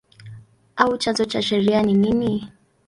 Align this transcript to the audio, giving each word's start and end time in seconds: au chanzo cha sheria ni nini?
au 0.83 0.97
chanzo 0.99 1.25
cha 1.25 1.41
sheria 1.41 1.83
ni 1.83 1.93
nini? 1.93 2.51